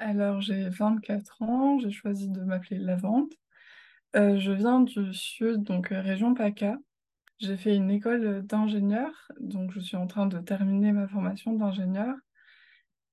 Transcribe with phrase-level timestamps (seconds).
[0.00, 3.34] Alors, j'ai 24 ans, j'ai choisi de m'appeler Lavande.
[4.16, 6.78] Euh, je viens du sud, donc euh, région PACA.
[7.38, 9.10] J'ai fait une école d'ingénieur,
[9.40, 12.16] donc je suis en train de terminer ma formation d'ingénieur.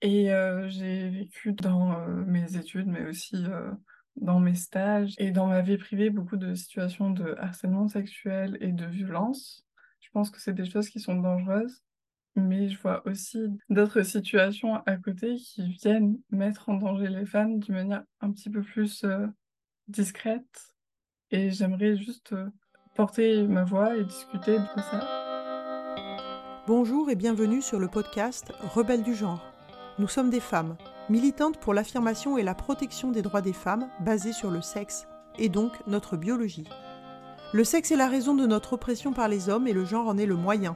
[0.01, 3.35] Et euh, j'ai vécu dans mes études, mais aussi
[4.15, 8.71] dans mes stages et dans ma vie privée, beaucoup de situations de harcèlement sexuel et
[8.71, 9.65] de violence.
[9.99, 11.83] Je pense que c'est des choses qui sont dangereuses
[12.37, 17.59] mais je vois aussi d'autres situations à côté qui viennent mettre en danger les femmes
[17.59, 19.27] d'une manière un petit peu plus euh,
[19.87, 20.75] discrète.
[21.31, 22.47] Et j'aimerais juste euh,
[22.95, 26.63] porter ma voix et discuter de ça.
[26.67, 29.43] Bonjour et bienvenue sur le podcast Rebelles du genre.
[29.99, 30.77] Nous sommes des femmes,
[31.09, 35.07] militantes pour l'affirmation et la protection des droits des femmes basés sur le sexe,
[35.39, 36.67] et donc notre biologie.
[37.53, 40.17] Le sexe est la raison de notre oppression par les hommes et le genre en
[40.17, 40.75] est le moyen.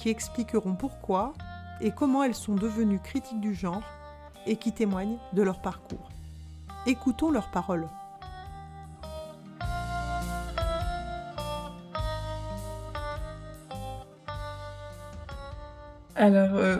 [0.00, 1.34] qui expliqueront pourquoi
[1.82, 3.82] et comment elles sont devenues critiques du genre
[4.46, 6.08] et qui témoignent de leur parcours.
[6.86, 7.86] Écoutons leurs paroles.
[16.16, 16.76] Alors, euh,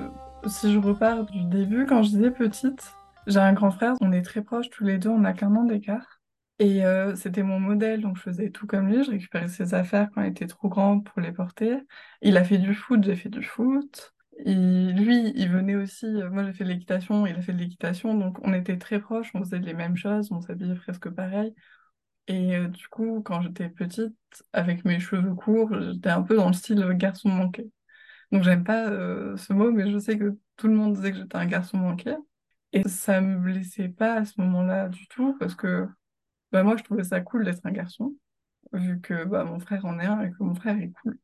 [0.46, 2.92] si je repars du début, quand je disais petite,
[3.26, 5.64] j'ai un grand frère, on est très proches tous les deux, on n'a qu'un an
[5.64, 6.19] d'écart.
[6.60, 9.02] Et euh, c'était mon modèle, donc je faisais tout comme lui.
[9.04, 11.78] Je récupérais ses affaires quand il était trop grand pour les porter.
[12.22, 14.14] Il a fait du foot, j'ai fait du foot.
[14.44, 16.06] Et lui, il venait aussi.
[16.06, 19.00] Euh, moi, j'ai fait de l'équitation, il a fait de l'équitation, donc on était très
[19.00, 21.54] proches, on faisait les mêmes choses, on s'habillait presque pareil.
[22.28, 24.14] Et euh, du coup, quand j'étais petite,
[24.52, 27.70] avec mes cheveux courts, j'étais un peu dans le style garçon manqué.
[28.32, 28.86] Donc j'aime pas
[29.36, 32.14] ce mot, mais je sais que tout le monde disait que j'étais un garçon manqué.
[32.72, 35.88] Et ça me blessait pas à ce moment-là du tout, parce que
[36.52, 38.14] bah, moi, je trouvais ça cool d'être un garçon,
[38.72, 41.18] vu que bah, mon frère en est un et que mon frère est cool.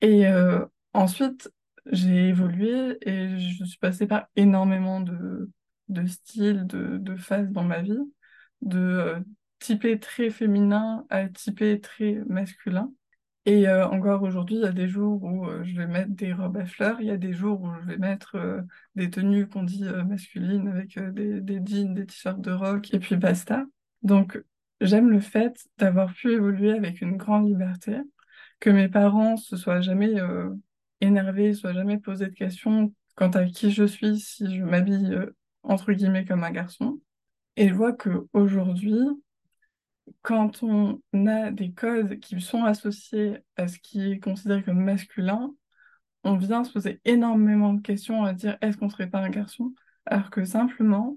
[0.00, 1.50] Et euh, ensuite,
[1.86, 5.50] j'ai évolué et je suis passée par énormément de,
[5.88, 7.98] de styles, de, de phases dans ma vie,
[8.62, 9.20] de euh,
[9.58, 12.92] typé très féminin à typé très masculin.
[13.46, 16.58] Et euh, encore aujourd'hui, il y a des jours où je vais mettre des robes
[16.58, 18.62] à fleurs, il y a des jours où je vais mettre
[18.94, 23.16] des tenues qu'on dit masculines avec des, des jeans, des t-shirts de rock, et puis
[23.16, 23.64] basta.
[24.02, 24.42] Donc,
[24.80, 27.96] j'aime le fait d'avoir pu évoluer avec une grande liberté,
[28.60, 30.50] que mes parents se soient jamais euh,
[31.00, 35.36] énervés, soient jamais posé de questions quant à qui je suis si je m'habille euh,
[35.62, 37.00] entre guillemets comme un garçon.
[37.56, 39.00] Et je vois qu'aujourd'hui,
[40.22, 45.52] quand on a des codes qui sont associés à ce qui est considéré comme masculin,
[46.24, 49.74] on vient se poser énormément de questions à dire est-ce qu'on serait pas un garçon?
[50.06, 51.16] Alors que simplement,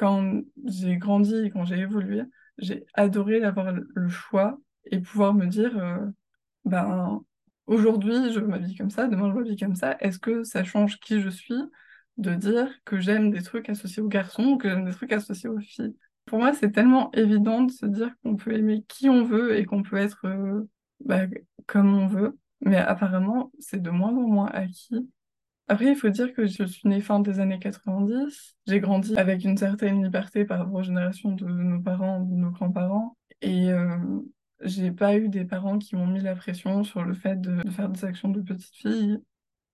[0.00, 2.22] quand j'ai grandi et quand j'ai évolué,
[2.56, 6.06] j'ai adoré d'avoir le choix et pouvoir me dire, euh,
[6.64, 7.22] ben,
[7.66, 9.98] aujourd'hui, je m'habille comme ça, demain, je m'habille comme ça.
[10.00, 11.54] Est-ce que ça change qui je suis
[12.16, 15.50] de dire que j'aime des trucs associés aux garçons ou que j'aime des trucs associés
[15.50, 15.94] aux filles?
[16.24, 19.66] Pour moi, c'est tellement évident de se dire qu'on peut aimer qui on veut et
[19.66, 20.66] qu'on peut être euh,
[21.04, 21.26] bah,
[21.66, 22.38] comme on veut.
[22.62, 25.10] Mais apparemment, c'est de moins en moins acquis.
[25.70, 28.56] Après, il faut dire que je suis née fin des années 90.
[28.66, 32.50] J'ai grandi avec une certaine liberté par rapport aux générations de nos parents, de nos
[32.50, 33.16] grands-parents.
[33.40, 33.96] Et euh,
[34.62, 37.70] j'ai pas eu des parents qui m'ont mis la pression sur le fait de, de
[37.70, 39.20] faire des actions de petite fille.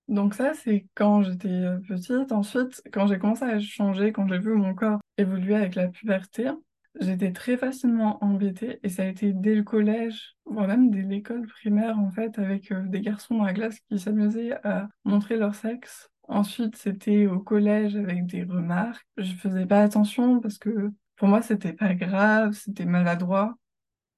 [0.07, 2.31] Donc ça, c'est quand j'étais euh, petite.
[2.31, 6.51] Ensuite, quand j'ai commencé à changer, quand j'ai vu mon corps évoluer avec la puberté,
[6.99, 11.47] J'étais très facilement embêtée et ça a été dès le collège, voire même dès l'école
[11.47, 15.53] primaire en fait, avec euh, des garçons dans la classe qui s'amusaient à montrer leur
[15.55, 16.09] sexe.
[16.27, 19.05] Ensuite, c'était au collège avec des remarques.
[19.17, 23.55] Je faisais pas attention parce que pour moi, c'était pas grave, c'était maladroit.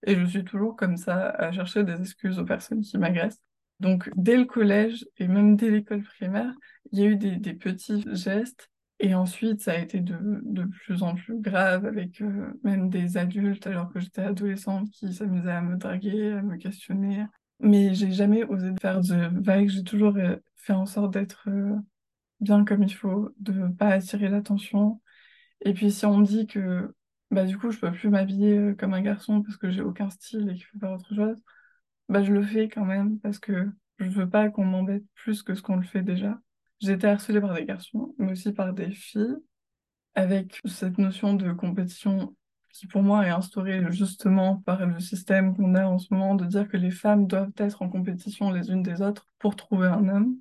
[0.06, 3.42] Et je suis toujours comme ça à chercher des excuses aux personnes qui m'agressent.
[3.80, 6.54] Donc, dès le collège et même dès l'école primaire,
[6.92, 8.70] il y a eu des, des petits gestes
[9.00, 13.16] et ensuite, ça a été de, de plus en plus grave avec euh, même des
[13.18, 17.26] adultes, alors que j'étais adolescente, qui s'amusaient à me draguer, à me questionner.
[17.62, 21.78] Mais j'ai jamais osé faire de vagues, j'ai toujours euh, fait en sorte d'être euh,
[22.42, 25.02] bien comme il faut, de pas attirer l'attention.
[25.62, 26.94] Et puis si on me dit que
[27.32, 30.50] bah du coup je peux plus m'habiller comme un garçon parce que j'ai aucun style
[30.50, 31.38] et qu'il faut faire autre chose,
[32.10, 33.70] bah je le fais quand même parce que
[34.00, 36.40] je veux pas qu'on m'embête plus que ce qu'on le fait déjà.
[36.80, 39.36] J'ai été harcelée par des garçons, mais aussi par des filles,
[40.16, 42.36] avec cette notion de compétition
[42.74, 46.46] qui pour moi est instaurée justement par le système qu'on a en ce moment de
[46.46, 50.08] dire que les femmes doivent être en compétition les unes des autres pour trouver un
[50.08, 50.38] homme.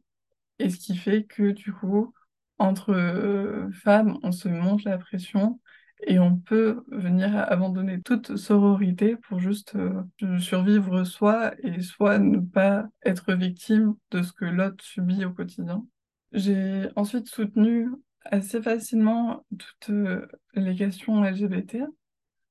[0.59, 2.13] Et ce qui fait que du coup,
[2.59, 5.61] entre euh, femmes, on se monte la pression
[6.07, 12.39] et on peut venir abandonner toute sororité pour juste euh, survivre soi et soit ne
[12.39, 15.85] pas être victime de ce que l'autre subit au quotidien.
[16.33, 17.89] J'ai ensuite soutenu
[18.25, 21.79] assez facilement toutes euh, les questions LGBT.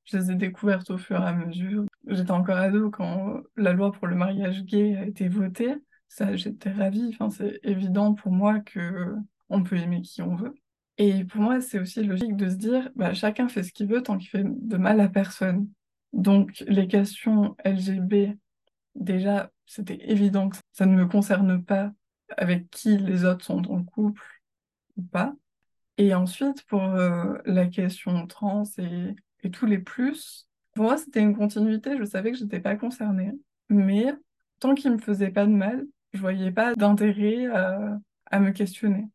[0.05, 1.85] Je les ai découvertes au fur et à mesure.
[2.07, 5.75] J'étais encore ado quand la loi pour le mariage gay a été votée.
[6.07, 7.09] Ça, j'étais ravie.
[7.13, 9.13] Enfin, c'est évident pour moi que
[9.49, 10.55] on peut aimer qui on veut.
[10.97, 14.01] Et pour moi, c'est aussi logique de se dire, bah, chacun fait ce qu'il veut
[14.01, 15.69] tant qu'il fait de mal à personne.
[16.13, 18.37] Donc, les questions LGB,
[18.95, 21.91] déjà, c'était évident que ça ne me concerne pas
[22.35, 24.23] avec qui les autres sont en couple
[24.97, 25.33] ou pas.
[25.97, 29.15] Et ensuite, pour euh, la question trans et,
[29.51, 31.97] tous les plus, pour moi, c'était une continuité.
[31.97, 33.31] Je savais que je n'étais pas concernée.
[33.69, 34.13] Mais
[34.59, 38.51] tant qu'il ne me faisait pas de mal, je voyais pas d'intérêt à, à me
[38.51, 39.07] questionner.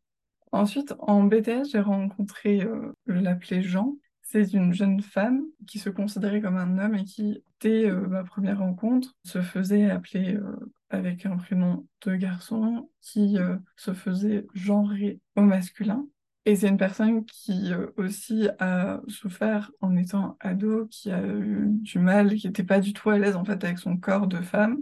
[0.53, 3.95] Ensuite, en BTS, j'ai rencontré, euh, je l'appelais Jean.
[4.21, 8.23] C'est une jeune femme qui se considérait comme un homme et qui, dès euh, ma
[8.23, 10.55] première rencontre, se faisait appeler euh,
[10.93, 13.37] avec un prénom de garçon, qui
[13.75, 16.07] se faisait genrer au masculin.
[16.45, 21.99] Et c'est une personne qui aussi a souffert en étant ado, qui a eu du
[21.99, 24.77] mal, qui n'était pas du tout à l'aise en fait avec son corps de femme,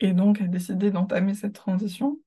[0.00, 2.18] et donc a décidé d'entamer cette transition.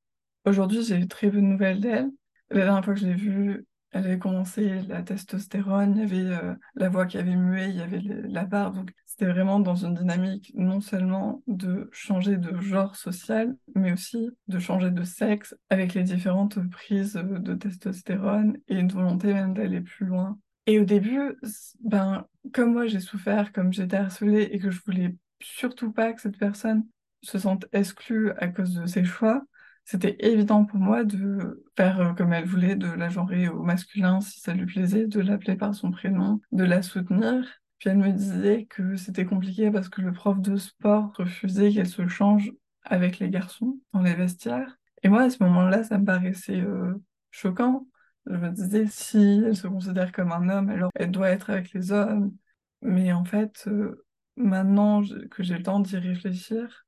[0.46, 2.10] Aujourd'hui, j'ai très peu de nouvelles d'elle.
[2.50, 6.36] La dernière fois que je l'ai vue, elle avait commencé la testostérone, il y avait
[6.36, 8.76] euh, la voix qui avait mué, il y avait la barbe.
[8.76, 14.32] Donc, c'était vraiment dans une dynamique non seulement de changer de genre social, mais aussi
[14.50, 19.80] de changer de sexe avec les différentes prises de testostérone et une volonté même d'aller
[19.80, 20.38] plus loin.
[20.66, 21.38] Et au début,
[21.80, 26.20] ben, comme moi j'ai souffert, comme j'étais harcelée et que je voulais surtout pas que
[26.20, 26.86] cette personne
[27.22, 29.46] se sente exclue à cause de ses choix,
[29.86, 34.20] c'était évident pour moi de faire euh, comme elle voulait, de la genrer au masculin
[34.20, 37.62] si ça lui plaisait, de l'appeler par son prénom, de la soutenir.
[37.78, 41.88] Puis elle me disait que c'était compliqué parce que le prof de sport refusait qu'elle
[41.88, 42.52] se change
[42.84, 44.78] avec les garçons dans les vestiaires.
[45.04, 46.96] Et moi, à ce moment-là, ça me paraissait euh,
[47.30, 47.88] choquant.
[48.26, 51.74] Je me disais, si elle se considère comme un homme, alors elle doit être avec
[51.74, 52.36] les hommes.
[52.82, 54.04] Mais en fait, euh,
[54.36, 56.88] maintenant que j'ai le temps d'y réfléchir,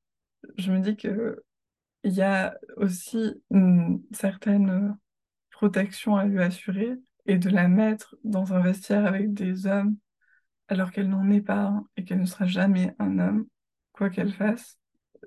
[0.56, 1.44] je me dis que
[2.04, 4.96] il y a aussi une certaine
[5.50, 6.96] protection à lui assurer
[7.26, 9.96] et de la mettre dans un vestiaire avec des hommes
[10.68, 13.46] alors qu'elle n'en est pas et qu'elle ne sera jamais un homme,
[13.92, 14.78] quoi qu'elle fasse.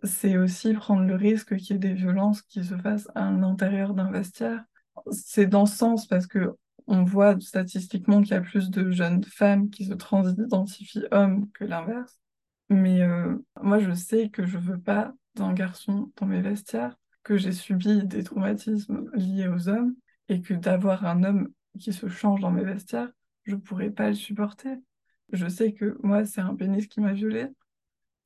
[0.04, 3.94] C'est aussi prendre le risque qu'il y ait des violences qui se fassent à l'intérieur
[3.94, 4.64] d'un vestiaire.
[5.12, 6.56] C'est dans ce sens parce que
[6.88, 11.64] on voit statistiquement qu'il y a plus de jeunes femmes qui se transidentifient hommes que
[11.64, 12.20] l'inverse.
[12.70, 17.38] Mais euh, moi, je sais que je veux pas d'un garçon dans mes vestiaires, que
[17.38, 19.96] j'ai subi des traumatismes liés aux hommes
[20.30, 21.50] et que d'avoir un homme
[21.80, 23.12] qui se change dans mes vestiaires,
[23.44, 24.78] je pourrais pas le supporter.
[25.32, 27.48] Je sais que moi, c'est un pénis qui m'a violée.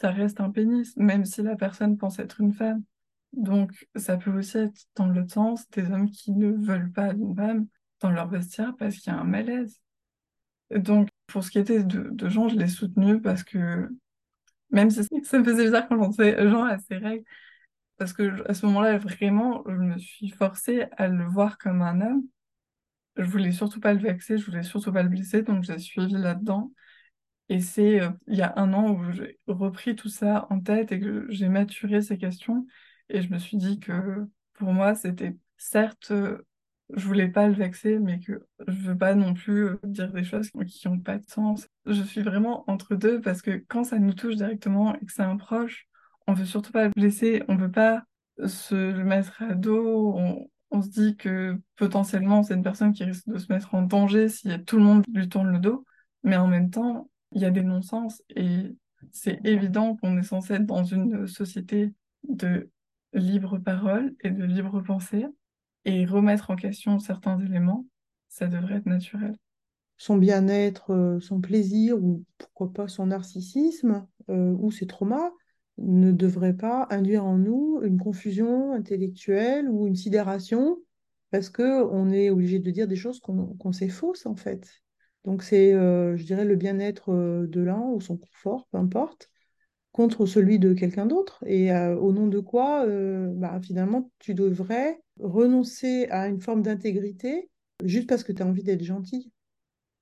[0.02, 2.84] Ça reste un pénis, même si la personne pense être une femme.
[3.34, 7.36] Donc, ça peut aussi être dans l'autre sens des hommes qui ne veulent pas d'une
[7.36, 7.68] femme
[8.02, 9.80] dans leur vestiaire parce qu'il y a un malaise.
[10.72, 13.90] Donc, pour ce qui était de, de Jean, je l'ai soutenu parce que
[14.72, 17.26] même si ça me faisait bizarre quand j'entendais Jean à ses règles.
[17.98, 22.02] Parce que à ce moment-là, vraiment, je me suis forcée à le voir comme un
[22.02, 22.24] homme.
[23.18, 26.14] Je voulais surtout pas le vexer, je voulais surtout pas le blesser, donc j'ai suivi
[26.14, 26.72] là-dedans.
[27.50, 30.92] Et c'est euh, il y a un an où j'ai repris tout ça en tête
[30.92, 32.66] et que j'ai maturé ces questions.
[33.10, 36.46] Et je me suis dit que pour moi, c'était certes euh,
[36.94, 40.24] je voulais pas le vexer, mais que je veux pas non plus euh, dire des
[40.24, 41.68] choses qui n'ont pas de sens.
[41.86, 45.24] Je suis vraiment entre deux parce que quand ça nous touche directement et que c'est
[45.24, 45.88] un proche,
[46.28, 48.04] on veut surtout pas le blesser, on veut pas
[48.46, 50.50] se le mettre à dos, on,
[50.82, 54.50] se dit que potentiellement c'est une personne qui risque de se mettre en danger si
[54.66, 55.86] tout le monde lui tourne le dos,
[56.24, 58.76] mais en même temps, il y a des non-sens et
[59.14, 61.94] c'est évident qu'on est censé être dans une société
[62.28, 62.70] de
[63.14, 65.26] libre parole et de libre pensée
[65.86, 67.86] et remettre en question certains éléments,
[68.28, 69.36] ça devrait être naturel.
[69.98, 75.32] Son bien-être, euh, son plaisir, ou pourquoi pas son narcissisme, euh, ou ses traumas,
[75.78, 80.78] ne devrait pas induire en nous une confusion intellectuelle ou une sidération,
[81.32, 84.70] parce qu'on est obligé de dire des choses qu'on sait fausses, en fait.
[85.24, 87.14] Donc c'est, euh, je dirais, le bien-être
[87.48, 89.30] de l'un ou son confort, peu importe,
[89.92, 96.08] contre celui de quelqu'un d'autre et au nom de quoi bah, finalement tu devrais renoncer
[96.10, 97.50] à une forme d'intégrité
[97.84, 99.32] juste parce que tu as envie d'être gentil.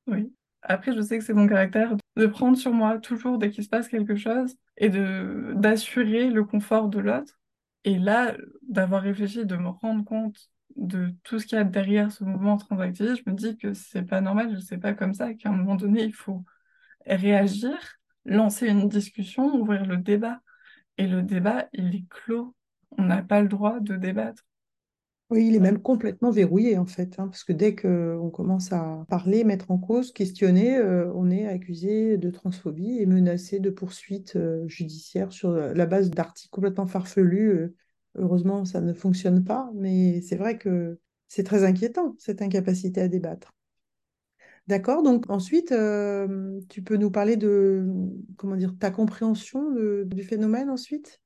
[0.07, 0.33] Oui.
[0.61, 3.69] Après, je sais que c'est mon caractère de prendre sur moi toujours dès qu'il se
[3.69, 7.39] passe quelque chose et d'assurer le confort de l'autre.
[7.83, 12.11] Et là, d'avoir réfléchi, de me rendre compte de tout ce qu'il y a derrière
[12.11, 15.33] ce mouvement transactiviste, je me dis que c'est pas normal, je sais pas comme ça,
[15.33, 16.43] qu'à un moment donné, il faut
[17.05, 17.77] réagir,
[18.25, 20.39] lancer une discussion, ouvrir le débat.
[20.97, 22.55] Et le débat, il est clos.
[22.97, 24.43] On n'a pas le droit de débattre.
[25.33, 29.03] Oui, il est même complètement verrouillé en fait, hein, parce que dès qu'on commence à
[29.09, 34.35] parler, mettre en cause, questionner, euh, on est accusé de transphobie et menacé de poursuites
[34.35, 37.49] euh, judiciaires sur la base d'articles complètement farfelus.
[37.51, 37.75] euh.
[38.15, 40.99] heureusement, ça ne fonctionne pas, mais c'est vrai que
[41.29, 43.53] c'est très inquiétant, cette incapacité à débattre.
[44.67, 47.85] D'accord, donc ensuite, euh, tu peux nous parler de,
[48.37, 51.21] comment dire, ta compréhension de- du phénomène ensuite?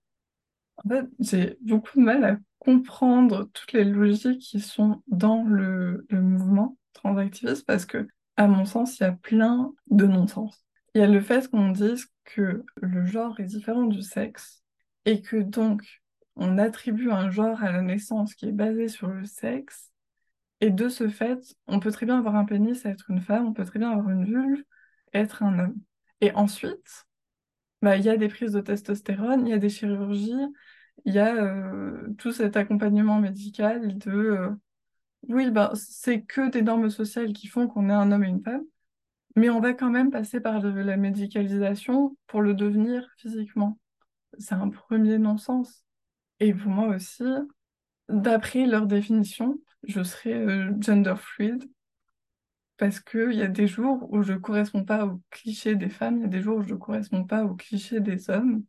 [0.84, 6.06] En fait, j'ai beaucoup de mal à comprendre toutes les logiques qui sont dans le,
[6.12, 10.64] mouvement transactiviste parce que, à mon sens, il y a plein de non-sens.
[10.94, 14.64] Il y a le fait qu'on dise que le genre est différent du sexe
[15.06, 16.02] et que donc
[16.36, 19.92] on attribue un genre à la naissance qui est basé sur le sexe
[20.62, 23.48] et de ce fait, on peut très bien avoir un pénis et être une femme,
[23.48, 24.64] on peut très bien avoir une vulve
[25.14, 25.76] et être un homme.
[26.22, 27.06] Et ensuite,
[27.82, 30.34] bah, il y a des prises de testostérone, il y a des chirurgies,
[31.06, 34.50] il y a euh, tout cet accompagnement médical de euh,
[35.30, 38.44] oui, bah, c'est que des normes sociales qui font qu'on est un homme et une
[38.44, 38.64] femme,
[39.36, 43.78] mais on va quand même passer par la médicalisation pour le devenir physiquement.
[44.40, 45.84] C'est un premier non-sens.
[46.40, 47.24] Et pour moi aussi,
[48.10, 51.70] d'après leur définition, je serais euh, gender fluid
[52.78, 56.22] parce qu'il y a des jours où je corresponds pas au cliché des femmes, il
[56.22, 58.64] y a des jours où je corresponds pas au cliché des hommes.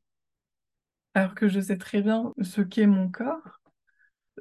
[1.19, 3.61] Alors que je sais très bien ce qu'est mon corps,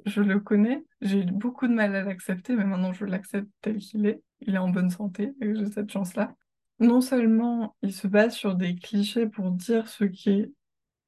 [0.06, 3.80] je le connais, j'ai eu beaucoup de mal à l'accepter, mais maintenant je l'accepte tel
[3.80, 6.36] qu'il est, il est en bonne santé et j'ai cette chance-là.
[6.80, 10.52] Non seulement il se base sur des clichés pour dire ce qu'est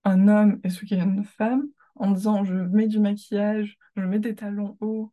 [0.06, 4.18] un homme et ce qu'est une femme, en disant je mets du maquillage, je mets
[4.18, 5.12] des talons hauts,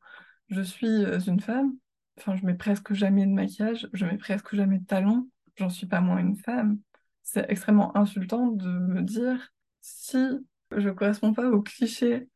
[0.48, 1.76] je suis euh, une femme,
[2.18, 5.86] enfin je mets presque jamais de maquillage, je mets presque jamais de talons, j'en suis
[5.86, 6.78] pas moins une femme.
[7.22, 9.52] C'est extrêmement insultant de me dire
[9.87, 10.19] si
[10.76, 12.28] je corresponds pas aux clichés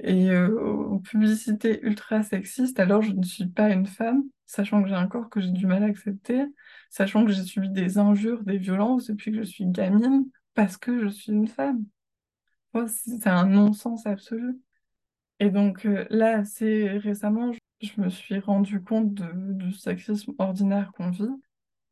[0.00, 4.88] et euh, aux publicités ultra sexistes, alors je ne suis pas une femme, sachant que
[4.88, 6.44] j'ai un corps que j'ai du mal à accepter,
[6.90, 11.04] sachant que j'ai subi des injures, des violences depuis que je suis gamine, parce que
[11.04, 11.84] je suis une femme.
[12.88, 14.58] C'est un non-sens absolu.
[15.38, 20.92] Et donc euh, là, assez récemment, je, me suis rendu compte de- du sexisme ordinaire
[20.96, 21.28] qu'on vit.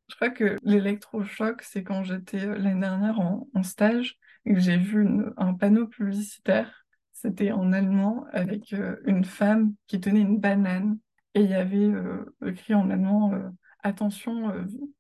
[0.09, 5.55] Je crois que l'électrochoc, c'est quand j'étais euh, l'année dernière en stage j'ai vu un
[5.55, 6.85] panneau publicitaire.
[7.13, 10.99] C'était en allemand avec euh, une femme qui tenait une banane
[11.35, 13.49] et il y avait euh, écrit en allemand euh,
[13.87, 14.51] Attention,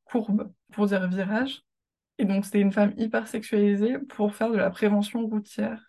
[0.04, 1.62] courbe, pour dire virage.
[2.18, 5.82] Et donc c'était une femme hyper sexualisée pour faire de la prévention routière.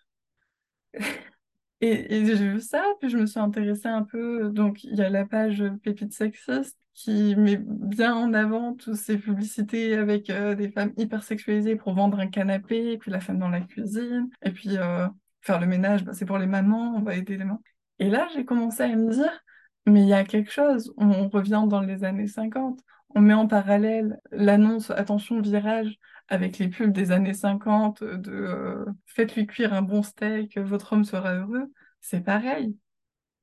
[1.82, 4.50] Et, j'ai vu ça, puis je me suis intéressée un peu.
[4.50, 9.18] Donc, il y a la page Pépites sexistes qui met bien en avant toutes ces
[9.18, 13.50] publicités avec euh, des femmes hyper sexualisées pour vendre un canapé, puis la femme dans
[13.50, 15.08] la cuisine, et puis euh,
[15.42, 17.62] faire le ménage, bah, c'est pour les mamans, on va aider les mamans.
[18.00, 19.44] Et là, j'ai commencé à me dire,
[19.86, 22.80] mais il y a quelque chose, on revient dans les années 50,
[23.14, 28.86] on met en parallèle l'annonce Attention virage avec les pubs des années 50 de euh,
[29.06, 32.78] faites-lui cuire un bon steak, votre homme sera heureux, c'est pareil.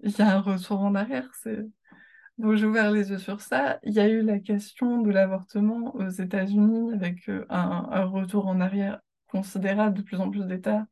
[0.01, 1.31] Il y a un retour en arrière.
[2.39, 3.79] Donc j'ai ouvert les yeux sur ça.
[3.85, 8.61] Il y a eu la question de l'avortement aux États-Unis avec euh, un, retour en
[8.61, 10.87] arrière considérable de plus en plus d'États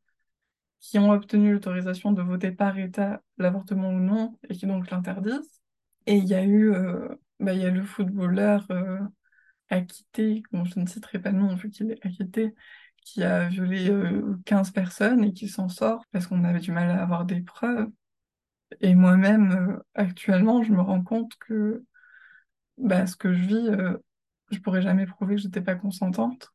[0.80, 5.60] qui ont obtenu l'autorisation de voter par État l'avortement ou non et qui donc l'interdisent.
[6.06, 7.08] Et il y a eu euh,
[7.40, 8.98] bah, il y a le footballeur euh,
[9.70, 12.54] acquitté, bon, je ne citerai pas le nom vu qu'il est acquitté,
[13.04, 16.90] qui a violé euh, 15 personnes et qui s'en sort parce qu'on avait du mal
[16.90, 17.88] à avoir des preuves.
[18.80, 21.84] Et moi-même, euh, actuellement, je me rends compte que
[22.78, 23.96] bah, ce que je vis, euh,
[24.50, 26.50] je pourrais jamais prouver que j'étais pas consentante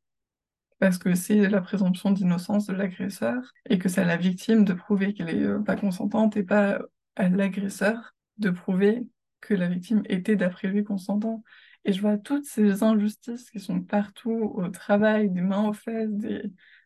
[0.80, 4.74] parce que c'est la présomption d'innocence de l'agresseur et que c'est à la victime de
[4.74, 6.80] prouver qu'elle est euh, pas consentante et pas
[7.16, 9.08] à l'agresseur de prouver
[9.42, 11.44] que la victime était d'après lui consentante.
[11.86, 16.10] Et je vois toutes ces injustices qui sont partout au travail, des mains aux fesses,
[16.12, 16.44] des,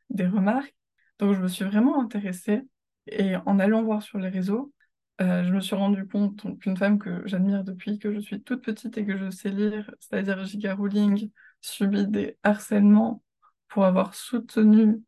[0.10, 0.76] des remarques.
[1.20, 2.62] Donc je me suis vraiment intéressée
[3.08, 4.74] et en allant voir sur les réseaux,
[5.22, 8.64] euh, je me suis rendu compte qu'une femme que j'admire depuis que je suis toute
[8.64, 10.68] petite et que je sais lire, c'est-à-dire J.K.
[10.78, 13.22] Rowling, subit des harcèlements
[13.68, 15.02] pour avoir soutenu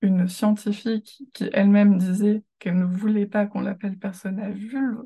[0.00, 5.02] une scientifique qui elle-même disait qu'elle ne voulait pas qu'on l'appelle personne à vulve.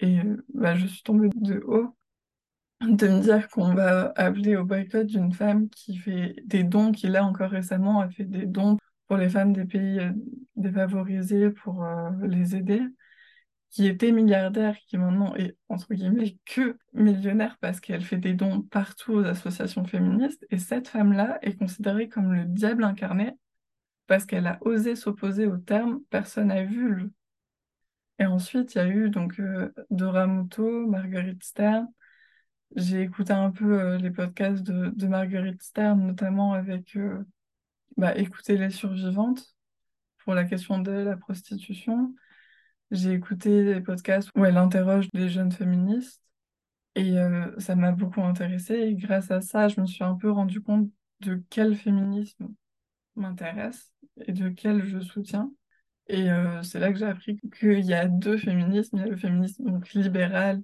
[0.00, 1.96] Et euh, bah, je suis tombée de haut.
[2.80, 7.08] De me dire qu'on va appeler au boycott d'une femme qui fait des dons, qui
[7.08, 8.76] là encore récemment a fait des dons
[9.06, 10.12] pour les femmes des pays euh,
[10.56, 12.82] défavorisés pour euh, les aider,
[13.70, 18.62] qui était milliardaire, qui maintenant est entre guillemets que millionnaire parce qu'elle fait des dons
[18.62, 20.44] partout aux associations féministes.
[20.50, 23.32] Et cette femme-là est considérée comme le diable incarné
[24.06, 27.10] parce qu'elle a osé s'opposer au terme personne n'a vu.
[28.18, 31.88] Et ensuite, il y a eu donc euh, Dora Muto, Marguerite Stern.
[32.76, 37.22] J'ai écouté un peu euh, les podcasts de, Marguerite Stern, notamment avec euh,
[37.96, 39.54] bah, Écouter les survivantes
[40.24, 42.14] pour la question de la prostitution.
[42.90, 46.20] J'ai écouté des podcasts où elle interroge des jeunes féministes
[46.96, 48.74] et euh, ça m'a beaucoup intéressée.
[48.74, 50.90] Et grâce à ça, je me suis un peu rendu compte
[51.20, 52.48] de quel féminisme
[53.14, 53.92] m'intéresse
[54.26, 55.52] et de quel je soutiens.
[56.08, 56.28] Et
[56.62, 58.98] c'est là que j'ai appris qu'il y a deux féminismes.
[58.98, 60.62] Il y a le féminisme donc, libéral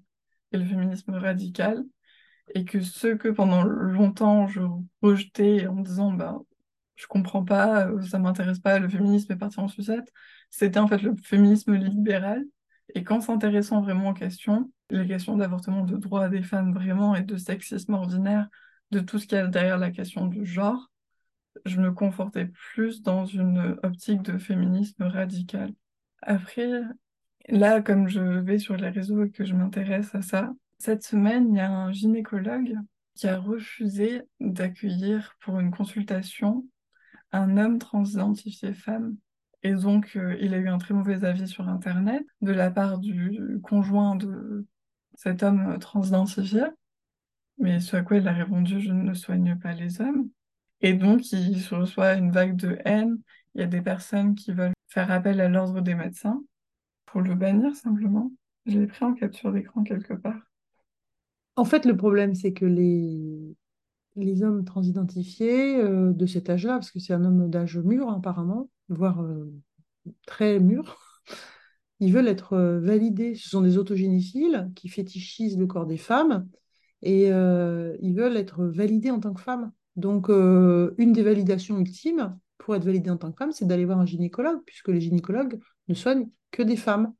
[0.53, 1.85] et le féminisme radical.
[2.55, 4.61] Et que ce que pendant longtemps je
[5.03, 6.39] rejetais en disant bah,
[6.97, 10.13] je comprends pas, euh, ça m'intéresse pas, le féminisme est parti en sucette,
[10.51, 12.45] c'était en fait le féminisme libéral.
[12.95, 17.23] Et qu'en s'intéressant vraiment aux questions, les questions d'avortement, de droits des femmes vraiment et
[17.23, 18.49] de sexisme ordinaire,
[18.91, 20.91] de tout ce qu'il y a derrière la question du genre,
[21.65, 25.73] je me confortais plus dans une optique de féminisme radical.
[26.23, 26.83] Après,
[27.49, 31.51] là, comme je vais sur les réseaux et que je m'intéresse à ça, cette semaine,
[31.51, 32.75] il y a un gynécologue
[33.15, 36.67] qui a refusé d'accueillir pour une consultation
[37.33, 39.17] un homme transidentifié femme.
[39.63, 42.99] Et donc, euh, il a eu un très mauvais avis sur Internet de la part
[42.99, 44.67] du conjoint de
[45.15, 46.65] cet homme transidentifié.
[47.59, 50.31] Mais ce à quoi il a répondu, je ne soigne pas les hommes.
[50.81, 53.19] Et donc, il se reçoit une vague de haine.
[53.55, 56.43] Il y a des personnes qui veulent faire appel à l'ordre des médecins
[57.05, 58.33] pour le bannir simplement.
[58.65, 60.50] Je l'ai pris en capture d'écran quelque part.
[61.61, 66.99] En fait, le problème, c'est que les, hommes transidentifiés euh, de cet âge-là, parce que
[67.01, 69.53] c'est un homme d'âge mûr apparemment, voire euh,
[70.25, 71.23] très mûr,
[72.01, 73.35] ils veulent être euh, validés.
[73.35, 76.49] Ce sont des autogénéphiles qui fétichisent le corps des femmes
[77.03, 79.71] et ils veulent être validés en tant que femmes.
[79.97, 84.01] Donc, une des validations ultimes pour être validé en tant que femme, c'est d'aller voir
[84.01, 87.13] un gynécologue, puisque les gynécologues ne soignent que des femmes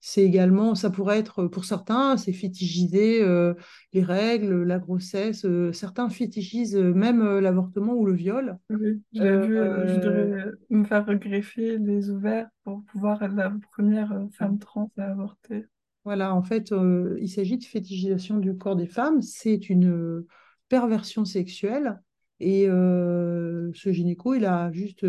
[0.00, 3.54] c'est également, ça pourrait être pour certains, c'est fétichiser euh,
[3.92, 5.44] les règles, la grossesse.
[5.44, 8.58] Euh, certains fétichisent même euh, l'avortement ou le viol.
[8.70, 14.26] Oui, j'ai vu, je devrais me faire greffer les ovaires pour pouvoir être la première
[14.32, 15.66] femme trans à avorter.
[16.04, 16.72] Voilà, en fait,
[17.18, 19.22] il s'agit de fétichisation du corps des femmes.
[19.22, 20.24] C'est une
[20.68, 22.00] perversion sexuelle.
[22.38, 25.04] Et ce gynéco, il a juste.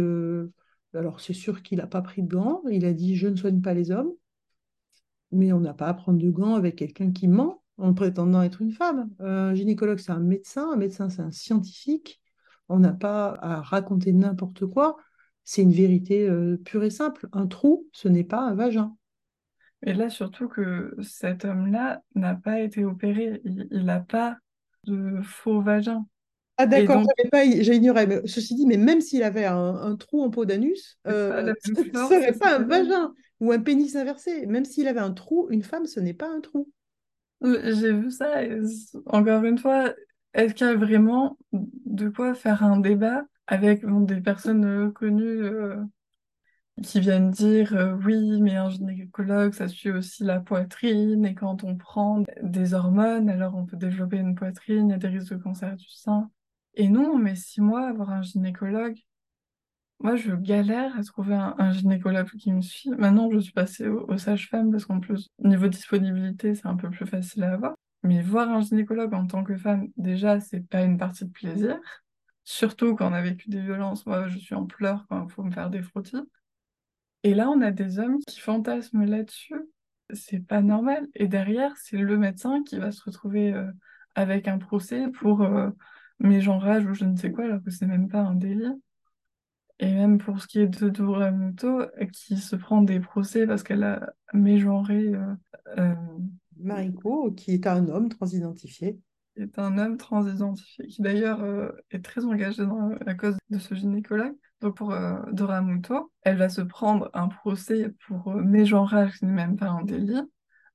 [0.95, 2.63] alors, c'est sûr qu'il n'a pas pris de gants.
[2.71, 4.11] Il a dit Je ne soigne pas les hommes
[5.31, 8.61] mais on n'a pas à prendre de gants avec quelqu'un qui ment en prétendant être
[8.61, 9.09] une femme.
[9.19, 12.21] Un gynécologue, c'est un médecin, un médecin, c'est un scientifique.
[12.69, 14.97] On n'a pas à raconter n'importe quoi.
[15.43, 17.29] C'est une vérité euh, pure et simple.
[17.31, 18.95] Un trou, ce n'est pas un vagin.
[19.85, 23.41] Et là, surtout que cet homme-là n'a pas été opéré.
[23.45, 24.37] Il n'a pas
[24.85, 26.05] de faux vagin.
[26.57, 28.07] Ah d'accord, j'ai ignoré.
[28.07, 32.33] Mais, ceci dit, mais même s'il avait un, trou en peau d'anus, euh, ce serait
[32.33, 34.45] pas un vagin ou un pénis inversé.
[34.47, 36.69] Même s'il avait un trou, une femme, ce n'est pas un trou.
[37.41, 38.41] J'ai vu ça.
[39.05, 39.93] encore une fois,
[40.33, 45.43] est-ce qu'il y a vraiment de quoi faire un débat avec des personnes euh, connues
[45.43, 45.77] euh,
[46.83, 51.63] qui viennent dire euh, oui, mais un gynécologue, ça suit aussi la poitrine, et quand
[51.63, 55.33] on prend des hormones, alors on peut développer une poitrine, il y a des risques
[55.33, 56.29] de cancer du sein.
[56.77, 58.97] Et non, mais six mois, avoir un gynécologue,
[59.99, 62.91] moi, je galère à trouver un, gynécologue qui me suit.
[62.91, 67.07] Maintenant, je suis passée au, sage-femme parce qu'en plus, niveau disponibilité, c'est un peu plus
[67.07, 67.75] facile à avoir.
[68.03, 71.79] Mais voir un gynécologue en tant que femme, déjà, c'est pas une partie de plaisir.
[72.43, 74.05] Surtout quand on a vécu des violences.
[74.05, 76.21] Moi, je suis en pleurs quand il faut me faire des frottis.
[77.23, 79.55] Et là, on a des hommes qui fantasment là-dessus.
[80.13, 81.07] C'est pas normal.
[81.15, 83.71] Et derrière, c'est le médecin qui va se retrouver euh,
[84.13, 85.71] avec un procès pour euh,
[86.19, 88.73] mégenrage ou je ne sais quoi, alors que c'est même pas un délit.
[89.79, 93.63] Et même pour ce qui est de Dora Muto, qui se prend des procès parce
[93.63, 95.13] qu'elle a mégenré.
[95.13, 95.35] Euh,
[95.77, 95.95] euh,
[96.59, 98.99] Mariko, qui est un homme transidentifié.
[99.35, 103.59] Qui est un homme transidentifié, qui d'ailleurs euh, est très engagé dans la cause de
[103.59, 104.35] ce gynécologue.
[104.61, 104.95] Donc pour
[105.31, 109.83] Dora Muto, elle va se prendre un procès pour mégenrage, qui n'est même pas un
[109.83, 110.23] délit,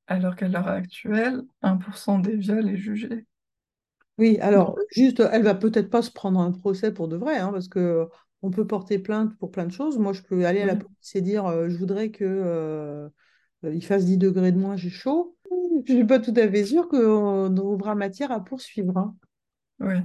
[0.06, 3.26] alors qu'à l'heure actuelle, 1% des viols est jugé.
[4.18, 7.50] Oui, alors juste, elle va peut-être pas se prendre un procès pour de vrai, hein,
[7.52, 8.06] parce que
[8.42, 9.98] on peut porter plainte pour plein de choses.
[9.98, 13.08] Moi, je peux aller à la police et dire euh, je voudrais que euh,
[13.64, 15.36] il fasse 10 degrés de moins, j'ai chaud,
[15.86, 18.96] je suis pas tout à fait sûre qu'on aura matière à poursuivre.
[18.98, 19.16] hein.
[19.80, 19.96] Oui.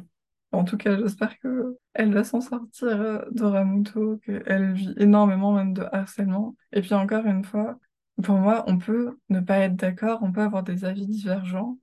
[0.52, 5.54] En tout cas, j'espère que elle va s'en sortir, euh, Dora Muto, qu'elle vit énormément
[5.54, 6.56] même de harcèlement.
[6.72, 7.80] Et puis encore une fois,
[8.24, 11.78] pour moi, on peut ne pas être d'accord, on peut avoir des avis divergents,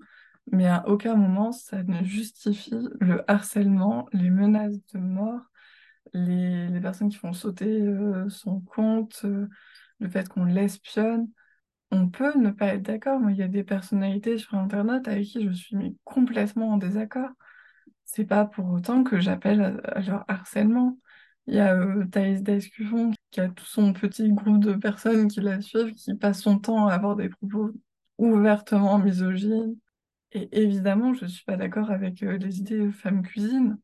[0.53, 5.41] mais à aucun moment ça ne justifie le harcèlement, les menaces de mort,
[6.15, 9.49] les, personnes qui font sauter euh, son compte, euh,
[10.01, 11.29] le fait qu'on l'espionne.
[11.91, 13.21] On peut ne pas être d'accord.
[13.21, 16.77] Moi, il y a des personnalités sur Internet avec qui je suis mais, complètement en
[16.79, 17.31] désaccord.
[18.05, 20.99] C'est pas pour autant que j'appelle à, leur harcèlement.
[21.47, 25.41] Il y a euh, Thaïs Descuffon qui a tout son petit groupe de personnes qui
[25.41, 27.73] la suivent, qui passent son temps à avoir des propos
[28.19, 29.77] ouvertement misogynes.
[30.35, 33.79] Et évidemment, je suis pas d'accord avec euh, les idées femme cuisine,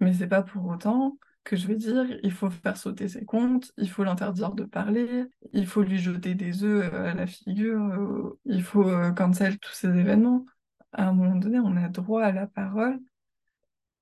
[0.00, 3.72] mais c'est pas pour autant que je vais dire il faut faire sauter ses comptes,
[3.76, 7.80] il faut l'interdire de parler, il faut lui jeter des œufs euh, à la figure,
[7.82, 10.46] euh, il faut euh, cancel tous ces événements.
[10.92, 13.00] À un moment donné, on a droit à la parole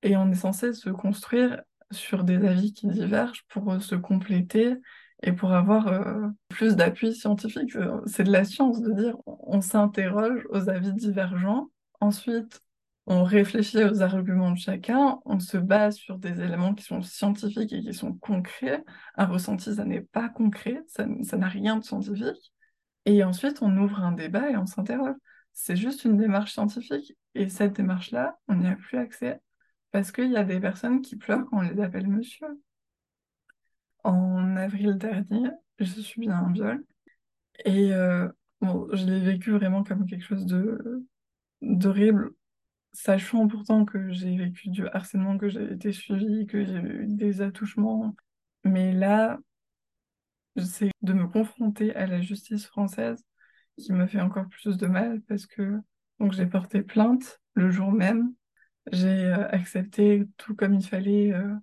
[0.02, 4.74] et on est censé se construire sur des avis qui divergent pour euh, se compléter
[5.22, 7.74] et pour avoir euh, plus d'appui scientifique.
[7.76, 11.70] Euh, C'est de la science de dire on s'interroge aux avis divergents.
[12.00, 12.60] Ensuite,
[13.06, 17.72] on réfléchit aux arguments de chacun, on se base sur des éléments qui sont scientifiques
[17.72, 18.82] et qui sont concrets.
[19.16, 22.52] Un ressenti, ça n'est pas concret, ça, n'a rien de scientifique.
[23.04, 25.16] Et ensuite, on ouvre un débat et on s'interroge.
[25.52, 27.14] C'est juste une démarche scientifique.
[27.34, 29.40] Et cette démarche-là, on n'y a plus accès
[29.92, 32.48] parce qu'il y a des personnes qui pleurent quand on les appelle monsieur.
[34.02, 36.84] En avril dernier, je subi un viol.
[37.64, 38.28] Et euh,
[38.60, 41.06] bon, je l'ai vécu vraiment comme quelque chose de
[41.64, 42.30] d'horrible,
[42.92, 47.42] sachant pourtant que j'ai vécu du harcèlement, que j'ai été suivie, que j'ai eu des
[47.42, 48.14] attouchements.
[48.64, 49.38] Mais là,
[50.56, 53.22] c'est de me confronter à la justice française
[53.78, 55.80] qui me fait encore plus de mal parce que
[56.20, 58.32] donc j'ai porté plainte le jour même.
[58.92, 61.54] J'ai euh, accepté tout comme il fallait euh,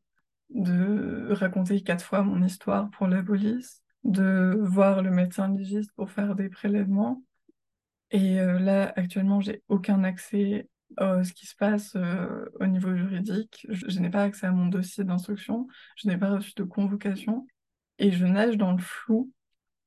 [0.50, 6.12] de raconter quatre fois mon histoire pour la police, de voir le médecin légiste pour
[6.12, 7.24] faire des prélèvements.
[8.12, 12.96] Et euh, là, actuellement, j'ai aucun accès à ce qui se passe euh, au niveau
[12.96, 13.66] juridique.
[13.70, 17.48] Je, je n'ai pas accès à mon dossier d'instruction, je n'ai pas reçu de convocation
[17.98, 19.32] et je nage dans le flou.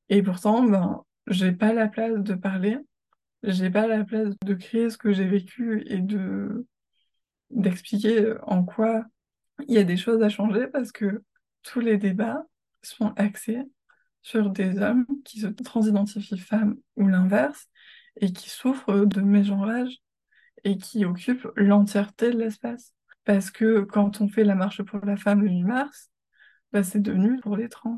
[0.09, 2.79] Et pourtant, ben, j'ai pas la place de parler,
[3.43, 6.67] j'ai pas la place de créer ce que j'ai vécu et de
[7.51, 9.05] d'expliquer en quoi
[9.69, 11.23] il y a des choses à changer parce que
[11.63, 12.45] tous les débats
[12.83, 13.63] sont axés
[14.23, 17.69] sur des hommes qui se transidentifient femmes ou l'inverse
[18.21, 20.01] et qui souffrent de mégenrage
[20.65, 22.93] et qui occupent l'entièreté de l'espace.
[23.25, 26.11] Parce que quand on fait la marche pour la femme le 8 mars,
[26.73, 27.97] bah, c'est devenu pour les trans.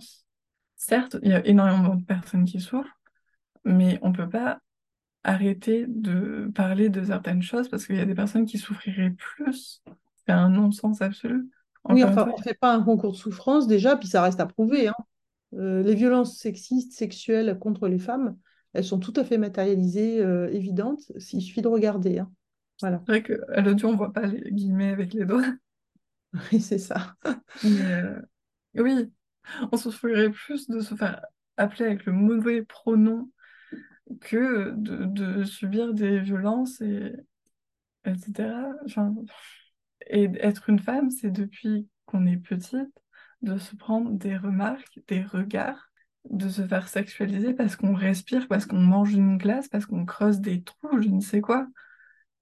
[0.76, 3.00] Certes, il y a énormément de personnes qui souffrent,
[3.64, 4.60] mais on ne peut pas
[5.24, 9.82] arrêter de parler de certaines choses parce qu'il y a des personnes qui souffriraient plus.
[10.24, 11.48] C'est un non-sens absolu.
[11.88, 14.46] Oui, enfin, on ne fait pas un concours de souffrance déjà, puis ça reste à
[14.46, 14.88] prouver.
[14.88, 14.94] Hein.
[15.54, 18.36] Euh, les violences sexistes, sexuelles contre les femmes,
[18.76, 21.10] elles sont tout à fait matérialisées, euh, évidentes.
[21.32, 22.18] Il suffit de regarder.
[22.18, 22.30] Hein.
[22.80, 23.02] Voilà.
[23.06, 25.44] C'est vrai qu'à l'audio, on ne voit pas les guillemets avec les doigts.
[26.52, 27.14] Oui, c'est ça.
[27.64, 28.20] Euh,
[28.74, 29.10] oui,
[29.72, 31.24] on souffrirait plus de se faire
[31.56, 33.30] appeler avec le mauvais pronom
[34.20, 37.14] que de, de subir des violences, et,
[38.04, 38.50] etc.
[38.84, 39.14] Enfin,
[40.10, 42.92] et être une femme, c'est depuis qu'on est petite,
[43.40, 45.88] de se prendre des remarques, des regards,
[46.30, 50.40] de se faire sexualiser parce qu'on respire, parce qu'on mange une glace, parce qu'on creuse
[50.40, 51.66] des trous, je ne sais quoi.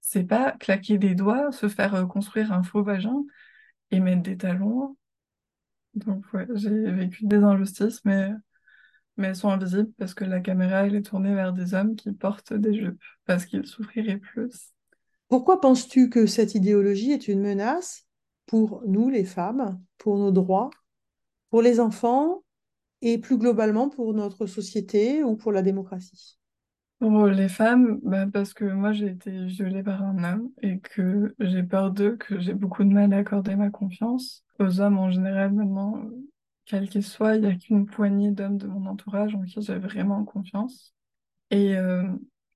[0.01, 3.23] C'est pas claquer des doigts, se faire euh, construire un faux vagin
[3.91, 4.97] et mettre des talons.
[5.93, 8.31] Donc j'ai vécu des injustices, mais,
[9.17, 12.53] mais elles sont invisibles parce que la caméra, est tournée vers des hommes qui portent
[12.53, 14.73] des jupes, parce qu'ils souffriraient plus.
[15.27, 18.05] Pourquoi penses-tu que cette idéologie est une menace
[18.45, 20.69] pour nous, les femmes, pour nos droits,
[21.49, 22.43] pour les enfants
[23.05, 26.39] et plus globalement pour notre société ou pour la démocratie?
[26.99, 31.35] Pour les femmes, bah, parce que moi j'ai été violée par un homme et que
[31.39, 34.43] j'ai peur d'eux, que j'ai beaucoup de mal à accorder ma confiance.
[34.57, 36.01] Aux hommes en général, maintenant,
[36.65, 39.77] quels qu'ils soient, il n'y a qu'une poignée d'hommes de mon entourage en qui j'ai
[39.77, 40.95] vraiment confiance.
[41.51, 42.07] Et euh,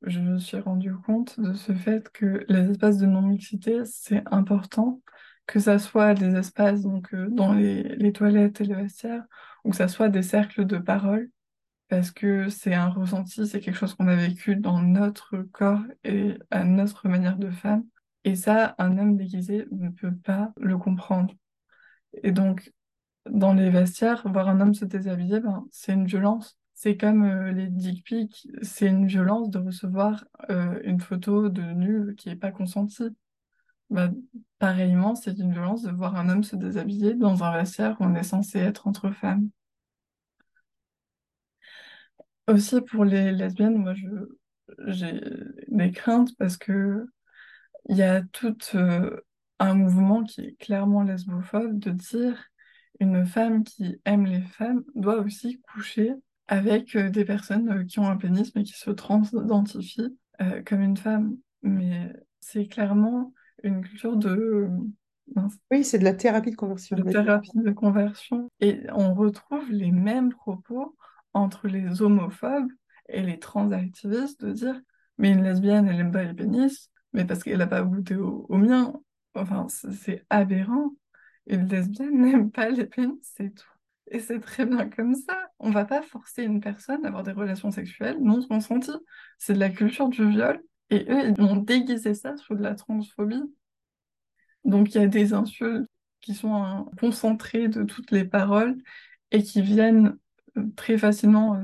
[0.02, 5.02] je me suis rendu compte de ce fait que les espaces de non-mixité, c'est important,
[5.46, 9.26] que ça soit des espaces donc, euh, dans les, les toilettes et les vestiaires,
[9.64, 11.30] ou que ça soit des cercles de parole,
[11.90, 16.38] parce que c'est un ressenti, c'est quelque chose qu'on a vécu dans notre corps et
[16.52, 17.84] à notre manière de femme.
[18.24, 21.34] Et ça, un homme déguisé ne peut pas le comprendre.
[22.24, 22.72] Et donc,
[23.30, 26.58] dans les vestiaires, voir un homme se déshabiller, ben, c'est une violence.
[26.74, 31.62] C'est comme euh, les dick pics, c'est une violence de recevoir euh, une photo de
[31.62, 33.16] nu qui n'est pas consentie.
[33.90, 34.12] Bah,
[34.60, 38.16] pareillement, c'est une violence de voir un homme se déshabiller dans un vestiaire où on
[38.16, 39.50] est censé être entre femmes.
[42.48, 43.94] Aussi pour les lesbiennes, moi
[44.88, 45.22] j'ai
[45.68, 47.06] des craintes parce que
[47.90, 49.22] il y a tout euh,
[49.60, 52.46] un mouvement qui est clairement lesbophobe de dire
[53.00, 56.14] une femme qui aime les femmes doit aussi coucher
[56.48, 60.18] avec euh, des personnes euh, qui ont un pénis mais qui se transidentifient
[60.66, 61.38] comme une femme.
[61.64, 64.70] Mais c'est clairement une culture de
[65.72, 66.98] oui, c'est de la thérapie de conversion.
[66.98, 68.50] De thérapie de conversion.
[68.60, 70.96] Et on retrouve les mêmes propos
[71.34, 72.72] entre les homophobes
[73.08, 74.82] et les transactivistes de dire
[75.20, 78.48] mais une lesbienne, elle aime pas les pénis, mais parce qu'elle n'a pas goûté au,
[78.58, 78.94] mien.
[79.36, 80.92] Enfin, c'est aberrant.
[81.46, 83.68] Une lesbienne n'aime pas les pénis, c'est tout.
[84.12, 85.52] Et c'est très bien comme ça.
[85.60, 88.92] On va pas forcer une personne à avoir des relations sexuelles non consenties.
[89.38, 90.60] C'est de la culture du viol.
[90.90, 93.44] Et eux, ils ont déguisé ça sous de la transphobie.
[94.66, 95.90] Donc il y a des insultes
[96.22, 98.78] qui sont concentrées de toutes les paroles
[99.32, 100.18] et qui viennent
[100.76, 101.64] très facilement euh,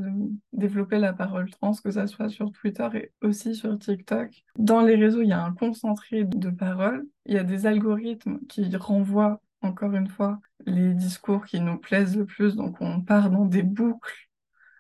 [0.54, 4.44] développer la parole trans, que ça soit sur Twitter et aussi sur TikTok.
[4.58, 8.40] Dans les réseaux, il y a un concentré de paroles, il y a des algorithmes
[8.48, 13.30] qui renvoient, encore une fois, les discours qui nous plaisent le plus, donc on part
[13.30, 14.30] dans des boucles